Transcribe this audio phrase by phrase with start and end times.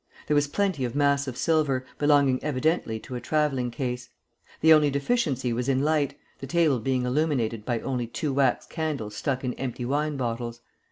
[0.25, 4.09] There was plenty of massive silver, belonging evidently to a travelling case.
[4.61, 9.15] The only deficiency was in light, the table being illuminated by only two wax candles
[9.15, 10.61] stuck in empty wine bottles.